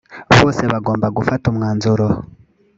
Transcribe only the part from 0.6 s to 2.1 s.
bagomba gufata umwanzuro